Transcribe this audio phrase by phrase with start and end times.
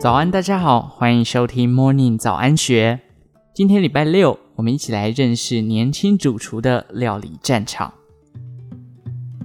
[0.00, 3.00] 早安，大家好，欢迎收听 Morning 早安学。
[3.52, 7.92] 今天礼拜六，我们一起来认识年轻主厨的料理战场。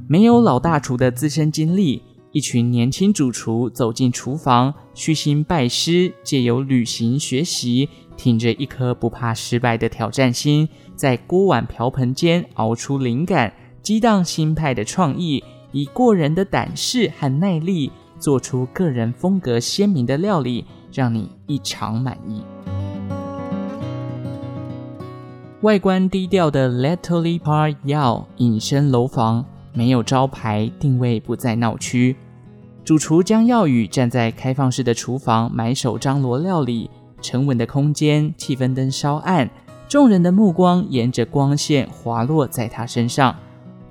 [0.08, 2.02] 没有老大厨的资深经历，
[2.32, 13.52] 一群年轻主厨走进厨房，虚心拜师，借由旅行学习，挺着一颗不怕失败的挑战心，在锅碗瓢盆间熬出灵感，
[13.82, 15.44] 激荡新派的创意，
[15.74, 17.92] 以过人的胆识和耐力。
[18.26, 22.42] 做出个人风格鲜明的料理，让你异常满意。
[25.62, 32.16] 外观低调的 L'Atelier Par Yao 隐身楼房，没有招牌，定位不在闹区。
[32.84, 36.90] 主厨江耀宇站在开放式的厨房，埋首张罗料理。
[37.22, 39.48] 沉稳的空间，气氛灯稍暗，
[39.88, 43.36] 众人的目光沿着光线滑落在他身上。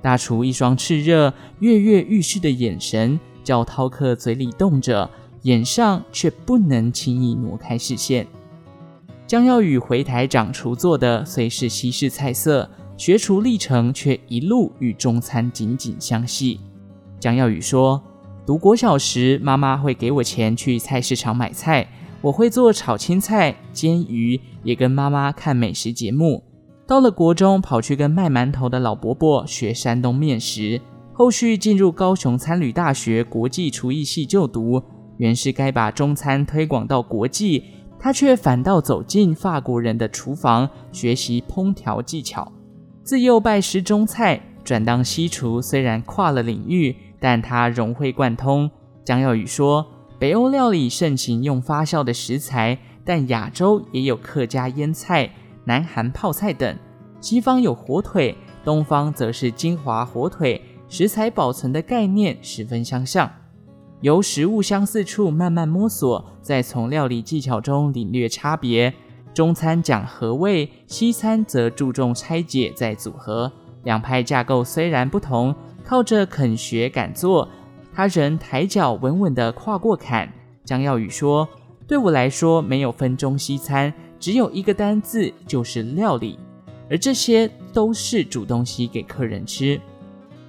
[0.01, 3.17] 大厨一双炽热、跃跃欲试的眼神。
[3.45, 5.09] 叫饕客嘴里动着，
[5.43, 8.27] 眼上却不能轻易挪开视线。
[9.25, 16.59] 江耀宇回台掌厨做的虽是西式菜色，学厨历程却一路与中餐紧紧相系。
[17.19, 18.01] 江耀宇说
[18.45, 21.87] ：“读国小时，妈妈会给我钱去菜市场买菜，
[22.21, 26.43] 我会做炒青菜、煎鱼，也跟妈妈看美食节目。
[26.85, 30.81] 到了国中，跑去跟卖馒头的老伯伯学山东面食。”
[31.17, 34.83] 后续进入高雄餐旅大学国际厨艺系就读，
[35.15, 37.63] 原是该把中餐推广到国际，
[37.97, 42.51] 他却反倒走进法国人的厨房学习烹调技巧。
[43.01, 48.69] 自幼拜师中菜，转当西厨，虽然跨了领域，但他融会贯通。
[49.05, 49.87] 江耀宇说
[50.19, 55.31] ：“北欧料理盛行用发酵的食材，但亚洲也有客家腌菜、
[55.63, 56.77] 南韩泡菜等，
[57.21, 63.29] 西方有火腿，东方则是金华火腿。”食材保存的概念十分相像，
[64.01, 68.93] 由食物相似处慢慢摸索，再从料理技巧中领略差别。
[69.33, 73.51] 中餐讲合味，西餐则注重拆解再组合。
[73.83, 77.49] 两派架构虽然不同，靠着肯学敢做，
[77.93, 80.31] 他仍抬脚稳稳地跨过坎。
[80.63, 81.47] 江耀宇说
[81.85, 86.39] ：“对我来说，没有分中西餐，只有一个单字，就是料理。
[86.89, 89.79] 而这些都是煮东西给客人吃。”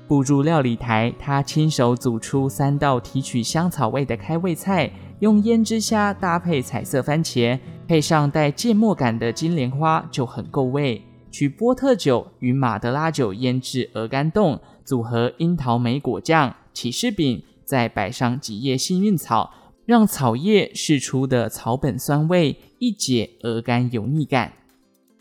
[0.08, 7.58] 步入料理台，他亲手煮出三道提取香草味的开胃菜，用胭脂虾搭配彩色番茄，
[7.88, 11.02] 配上带芥末感的金莲花就很够味。
[11.30, 19.52] 取波特酒与马德拉酒腌制鹅肝冻，组合樱桃莓果酱、起司饼，再摆上几叶幸运草，
[19.84, 24.52] 让草叶释出的草本酸味一解鹅肝油腻感。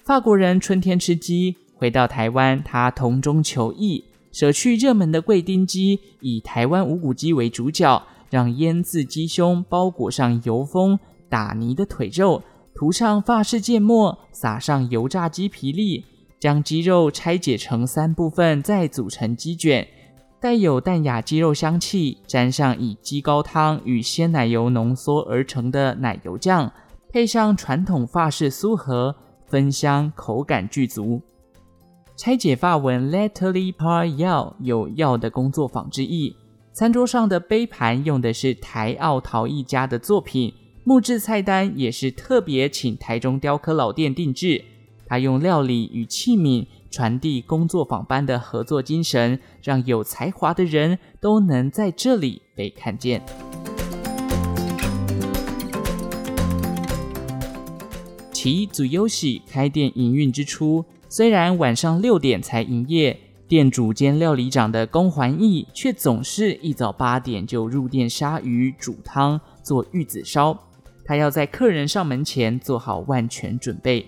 [0.03, 4.05] 法国人春天吃鸡，回到台湾，他同中求异。
[4.35, 12.43] 舍去热门的贵丁鸡，以台湾无骨鸡为主角，让腌渍鸡胸包裹上油封打泥的腿肉，
[12.73, 16.03] 涂上法式芥末，撒上油炸鸡皮粒，
[16.37, 19.87] 将鸡肉拆解成三部分，再组成鸡卷，
[20.41, 26.69] 带有淡雅鸡肉香气，沾上以鸡高汤与鲜奶油浓缩而成的奶油酱，
[27.09, 29.15] 配上传统法式酥盒，
[29.47, 31.21] 芬香口感俱足。
[32.17, 36.33] 拆解法文 L'Atelier Par Yao 有药的工作坊之意。
[36.71, 40.53] 餐桌上的杯盘用的是台奥陶艺家的作品，
[40.85, 44.63] 木质菜单也是特别请台中雕刻老店定制。
[45.05, 53.21] 他用料理与器皿传递工作坊般的合作精神，让有才华的人都能在这里被看见。
[58.31, 60.85] 其祖优喜开店营运之初。
[61.15, 63.17] 虽然晚上六点才营业，
[63.47, 70.59] 店主兼料理长的龚环义却总是一早八点就入店杀鱼、煮汤、做玉子烧。
[71.05, 74.05] 他要在客人上门前做好万全准备。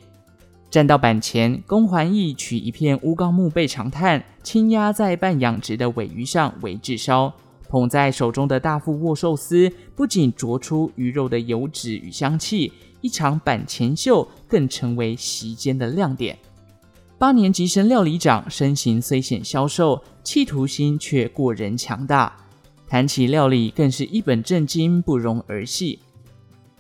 [0.70, 7.34] 站到板前，龚环义取一片乌钢木背长炭，轻压在半养殖的尾鱼上为炙烧。
[7.70, 16.38] 捧在手中的大腹握寿司，不仅啄出鱼肉的油脂与香气，一场板前秀更成为席间的亮点。
[17.20, 22.32] 八年级生料理长身形虽显消瘦，企图心却过人强大。
[22.88, 25.98] 谈起料理，更是一本正经，不容儿戏。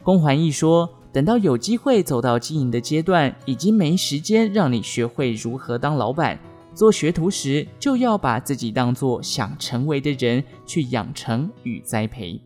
[0.03, 6.37] 龚环义说：“等到有机会走到经营的阶段，已经没时间让你学会如何当老板。
[6.75, 12.39] 做学徒时，就要把自己当作想成为的人去养成与栽培。”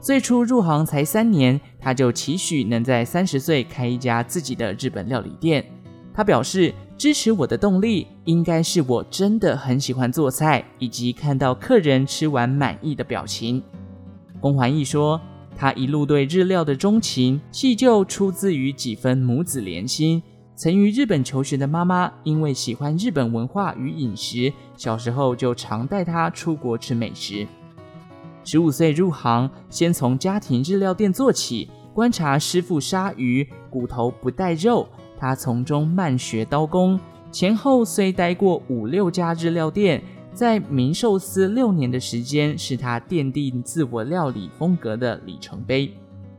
[0.00, 5.62] 最初入行才三年，他就期许能在三十岁开一家自己的日本料理店。
[6.14, 13.62] 他表示，支持我的动力应该是我真的很喜欢做菜，以及看到客人吃完满意的表情。
[14.38, 15.18] 龚环义说，
[15.56, 20.22] 他一路对日料的钟情，细就出自于几分母子连心。
[20.54, 27.46] 曾于日本求学的妈妈，因为喜欢日本文化与饮食，小时候就常带他出国吃美食。
[28.44, 34.86] 十五岁入行，先从家庭日料店做起，观察师傅杀鱼，骨头不带肉，
[35.20, 36.98] 他从中慢学刀工。
[37.30, 40.02] 前后虽待过五六家日料店，
[40.32, 45.92] 在名寿司六年的时间，是他奠定自我料理风格的里程碑。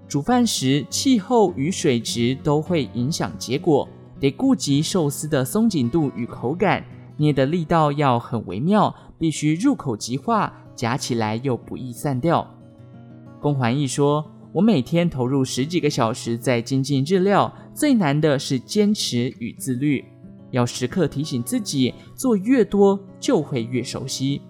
[0.08, 3.88] 煮饭时，气候与水质都会影响结果。
[4.20, 6.84] 得顾及寿司的松紧度与口感，
[7.18, 12.48] 捏的力道要很微妙，必须入口即化，夹起来又不易散掉。
[13.40, 20.04] 龚环义说：“我每天投入十几个小时在精进日料，最难的是坚持与自律，
[20.52, 24.42] 要时刻提醒自己，做越多就会越熟悉。”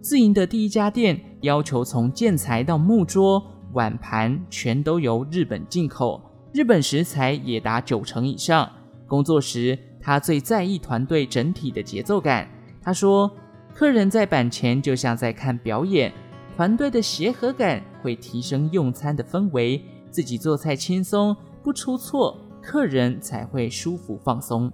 [0.00, 6.22] 自营的第一家店要求从建材到木桌、碗盘全都由日本进口，
[6.54, 8.70] 日本食材也达九成以上。
[9.06, 12.48] 工作时，他最在意团队整体的节奏感。
[12.80, 13.30] 他说
[13.74, 16.12] ：“客人在板前就像在看表演，
[16.56, 19.82] 团队的协和感会提升用餐的氛围。
[20.10, 24.72] 自己做菜轻松，不出错，客人才会舒服放松。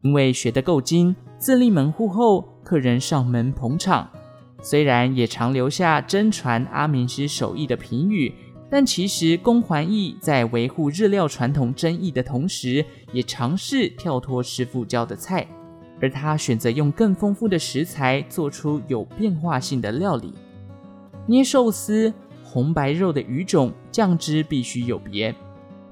[0.00, 4.08] 因为学得够精，自立门户后，客人上门捧场，
[4.62, 8.32] 虽然也常留下真传阿明师手艺的评语。”
[8.70, 15.46] 但其实，龚环义在维护日料传统争议的同时，也尝试跳脱师傅教的菜，
[16.00, 20.32] 而他选择用更丰富的食材做出有变化性的料理。
[21.26, 22.12] 捏寿司，
[22.42, 25.34] 红白肉的鱼种酱汁必须有别。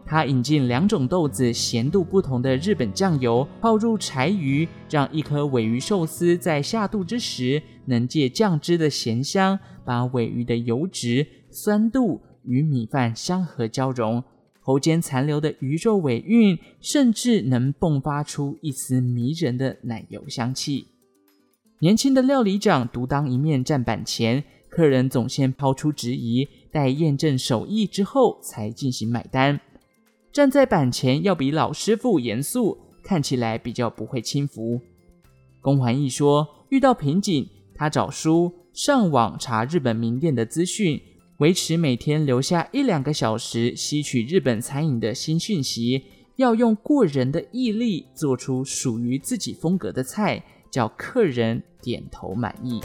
[0.05, 12.23] 他引进两种豆子咸度不同的日本酱油，泡入柴鱼，让一颗鮪鱼寿司在下肚之时，能借酱汁的咸香，把鮪鱼的油脂、酸度。
[12.45, 14.25] 与米饭相合交融，
[14.59, 20.89] 喉间残留的鱼肉尾韵，甚至能迸发出一丝迷人的奶油香气。
[21.79, 24.43] 年轻的料理长独当一面站板前，
[24.75, 29.61] 客人总先抛出质疑，待验证手艺之后才进行买单。
[30.33, 34.81] 站在板前要比老师傅严肃，看起来比较不会轻浮。
[35.61, 40.99] 龚环义说，遇到瓶颈，他找书、上网查日本名店的资讯。
[41.39, 46.03] 维持每天留下一两个小时，吸取日本餐饮的新讯息，
[46.37, 52.81] 要用过人的毅力做出属于自己风格的菜，叫客人点头满意。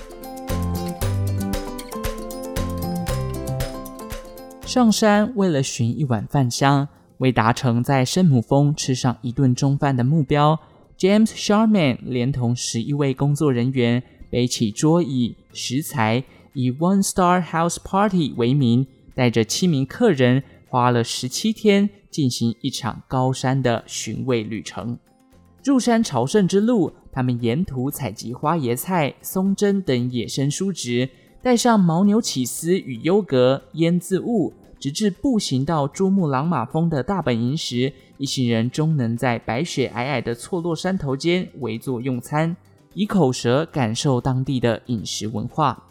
[4.68, 10.60] 上山为了寻一碗饭香，为达成在圣母峰吃上一顿中饭的目标
[11.00, 16.22] ，James Sharman 连同十一位工作人员背起桌椅、食材。
[16.52, 18.86] 以 One Star House Party 为名，
[19.16, 24.98] 带着七名客人，花了十七天进行一场高山的寻味旅程。
[25.64, 31.08] 入山朝圣之路，他们沿途采集花椰菜、松针等野生蔬植，
[31.42, 42.56] 带上牦牛起司与优格腌渍物，直至步行到珠穆朗玛峰的大本营时，一行人终能在白雪皑皑的错落山头间围坐用餐，
[42.94, 45.84] 以口舌感受当地的饮食文化。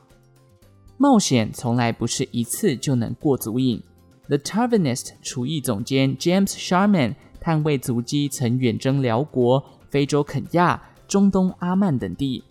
[0.98, 3.82] 冒险从来不是一次就能过足瘾。
[4.28, 12.42] The Tavernist 厨艺总监 James Sharman 探味足迹曾远征辽国、非洲肯亚、中东阿曼等地，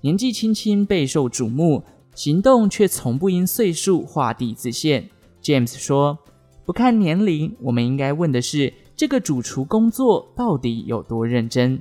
[0.00, 1.82] 年纪轻轻备受瞩目，
[2.18, 5.08] 行动却从不因岁数画地自限。
[5.40, 6.18] James 说
[6.66, 11.80] ：“不看年龄，我们应该问的是，这个主厨工作到底有多认真？”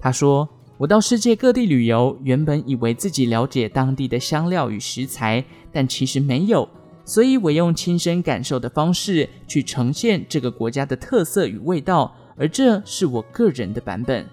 [0.00, 0.48] 他说。
[0.76, 6.68] 我到世界各地旅游，原本以为自己了解当地的香料与食材，但其实没有。
[7.04, 14.26] 所以我用亲身感受的方式去呈现这个国家的特色与味道，而这是我个人的版本。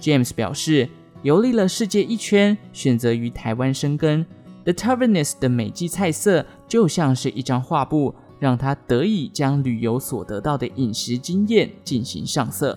[0.00, 0.88] James 表示，
[1.22, 4.26] 游历了世界一圈，选择于台湾生根。
[4.66, 12.76] The Tavernist 的每季菜色就像是一张画布，让他得以将旅游所得到的饮食经验进行上色。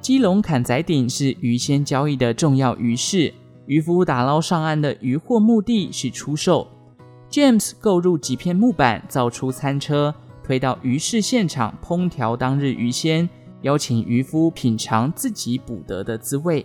[0.00, 3.34] 基隆坎仔顶是鱼鲜交易的重要鱼市，
[3.66, 6.68] 渔夫打捞上岸的渔获目的是出售。
[7.28, 13.28] James 购入几片木板，造出餐车，推到鱼市现场烹调当日鱼鲜，
[13.62, 16.64] 邀请渔夫品尝自己捕得的滋味。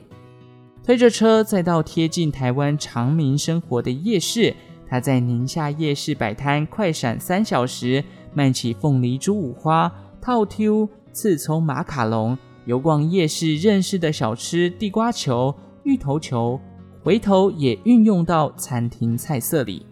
[0.84, 4.54] 推着车再到贴近台湾长民生活的夜市，
[4.86, 12.38] 他在宁夏夜市摆摊快闪三小时，卖起凤梨猪五花、套 Q、刺葱马卡龙。
[12.66, 16.60] 游逛夜市认识的小吃地瓜球、芋头球，
[17.02, 19.86] 回头也运用到餐厅菜色里。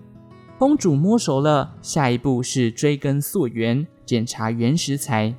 [0.60, 5.33] 烹煮摸熟了，下一步是追根溯源，检查原食材。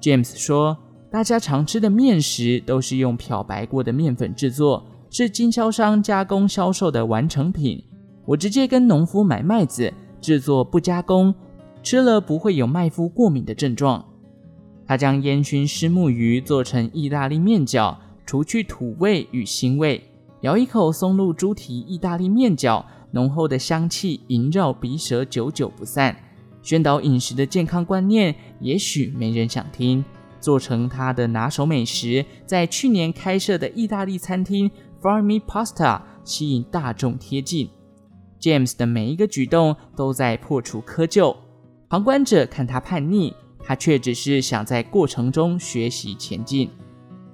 [0.00, 0.76] James 说
[1.10, 7.82] ：“大家常吃的面食都是用漂白过的面粉制作，是经销商加工销售的完成品。
[8.26, 11.34] 我直接跟农夫买麦子，制作不加工，
[11.82, 14.04] 吃了不会有麦麸过敏的症状。”
[14.86, 17.96] 他将烟熏湿木鱼做成意大利面饺，
[18.26, 20.02] 除去土味与腥味，
[20.42, 26.14] 咬一口松露猪蹄意大利面饺，浓厚的香气萦绕鼻舌，久久不散。
[26.62, 30.04] 宣导饮食的健康观念，也许没人想听。
[30.40, 37.68] 做成他的拿手美食，在去年开设的意大利餐厅 Farmi Pasta 吸引大众贴近。
[38.40, 41.36] James 的每一个举动都在破除窠臼，
[41.88, 46.70] 旁观者看他叛逆，他却只是想在过程中学习前进。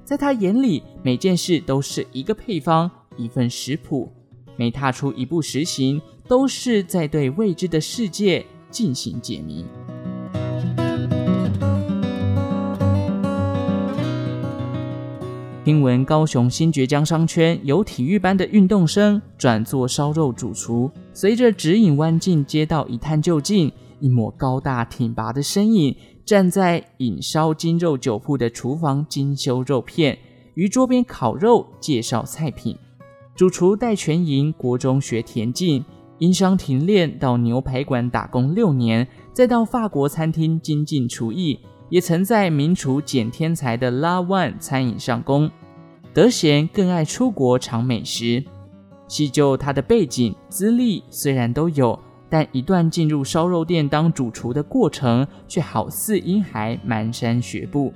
[0.04, 4.12] 在他眼里，每件事都是一个配方，一份食谱，
[4.56, 8.44] 每踏出一步实行，都是在对未知的世界。
[8.75, 9.64] 进行解谜。
[15.64, 30.18] 听闻高雄新堀江商圈由体育班的运动生转做烧肉主厨，随着指引弯进街道一探究竟，一抹高大挺拔的身影站在引烧精肉酒铺的厨房精修肉片，
[30.52, 32.76] 于桌边烤肉介绍菜品。
[33.35, 35.83] 主厨戴全莹国中学田径。
[36.18, 41.59] 因伤停练，到牛排馆打工六年，再到法国餐厅精进厨艺，
[41.94, 45.48] 也曾在名厨简天才的拉万餐饮上工。
[46.12, 48.42] 德贤更爱出国尝美食。
[49.06, 51.96] 细究他的背景资历，虽然都有，
[52.28, 57.94] 但一段进入烧肉店当主厨的过程，却好似婴孩蹒跚学步。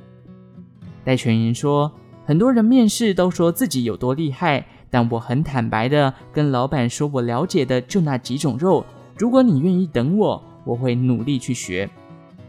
[1.03, 1.91] 戴全云说
[2.25, 8.87] ：“很多人面试都说自己有多厉害。”但我很坦白的跟老板说，我了解的就那几种肉。
[9.17, 11.91] 如果你愿意等我，我会努力去学。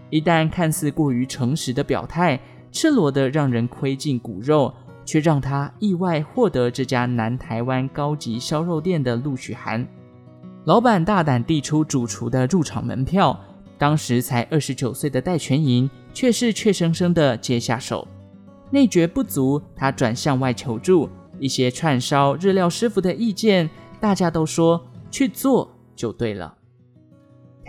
[0.10, 2.40] 一旦看似过于诚实的表态，
[2.72, 4.74] 赤裸的让人窥尽骨肉，
[5.06, 9.88] 却让他意外获得这家南台湾高级烧肉店的录取函。
[10.66, 13.40] 老板大胆递出主厨的入场门票，
[13.78, 18.08] 当时才二十九岁的戴全营却是怯生生的接下手。
[18.72, 21.10] 内觉不足，他转向外求助。
[21.40, 26.54] 一些串烧日料师傅的意见，大家都说去做就对了。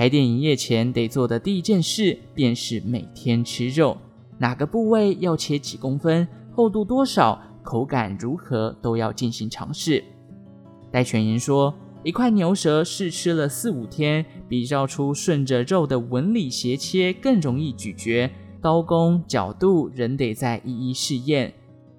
[0.00, 3.98] 开店营业前得做的第一件事，便是每天吃肉，
[4.38, 10.02] 哪个部位要切几公分，厚度多少，口感如何，都要进行尝试。
[10.90, 18.30] 戴全银说，一块牛舌试吃了四五天，比照出顺着肉的纹理斜切更容易咀嚼，
[18.62, 21.52] 刀工角度仍得再一一试验。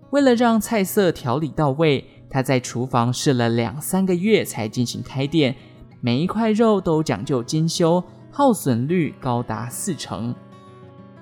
[0.09, 5.55] 为了让菜色调理到位，他在厨房试了两三个月才进行开店。
[6.01, 10.33] 每一块肉都讲究精修，耗损率高达四成。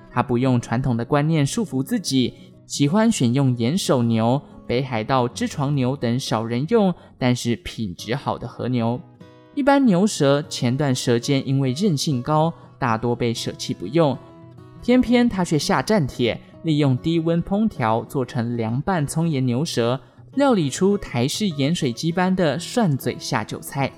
[0.09, 2.33] 他不用传统的观念束缚自己，
[2.65, 9.00] 喜欢选用岩手牛、北海道知床牛等少人用但是品质好的和牛。
[9.53, 14.17] 一般牛舌前段舌尖因为韧性高，大多被舍弃不用，
[14.81, 16.39] 偏偏他却下战帖。
[16.63, 19.98] 利用低温烹调做成凉拌葱盐牛舌，
[20.36, 23.89] 料理出台式盐水鸡般的涮嘴下酒菜。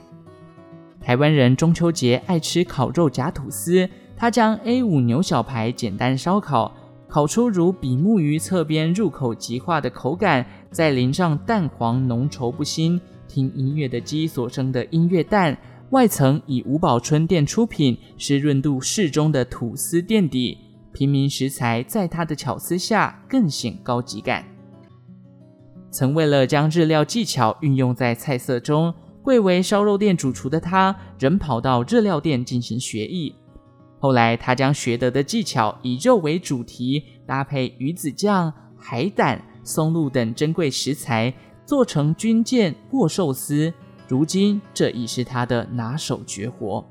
[1.01, 6.71] 台湾人中秋节爱吃烤肉夹吐司，他将 A5 牛小排简单烧烤，
[7.07, 15.57] 烤出如比目鱼侧边入口即化的口感，再淋上蛋黄浓稠不腥、听音乐的鸡所生的音乐蛋，
[15.89, 20.57] 外层以吴宝春店出品、湿润度适中的吐司垫底。
[20.93, 24.43] 平民食材在他的巧思下更显高级感。
[25.89, 33.35] 曾为了将日料技巧运用在菜色中，贵为烧肉店主厨的他，仍跑到日料店进行学艺。
[33.99, 41.31] 后来，他将学得的技巧以肉为主题，搭配鱼子酱、海胆、松露等珍贵食材，
[41.65, 43.71] 做成军舰握寿司。
[44.07, 46.83] 如今，这已是他的拿手绝活。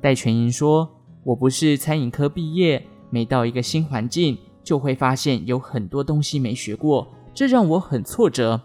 [0.00, 0.88] 戴全英说
[1.24, 8.60] ：“我不是餐饮科毕业。”每到一个新环境，就会发现有很多东西没学过，这让我很挫折。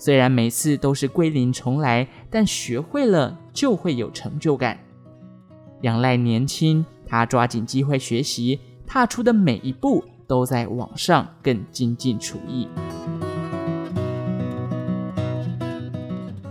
[0.00, 4.78] 虽然每次都是归零重来，但学会了就会有成就感。
[5.82, 12.66] 仰赖年轻，他抓紧机会学习，踏出的每一步都在往上更精进厨艺。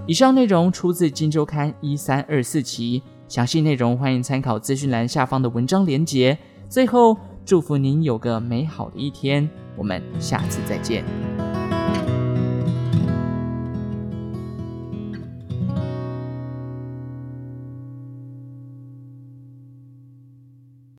[0.05, 6.37] 以上内容出自《金周刊》一三二四期，详细内容欢迎参考资讯栏下方的文章连结。
[6.69, 9.49] 最后，祝福您有个美好的一天。
[9.75, 11.03] 我们下次再见。